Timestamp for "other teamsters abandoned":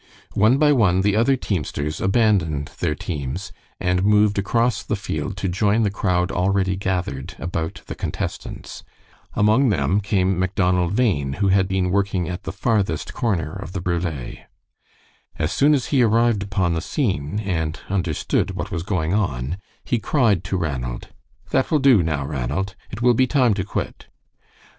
1.15-2.71